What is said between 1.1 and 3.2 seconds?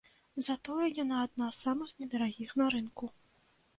адна з самых недарагіх на рынку.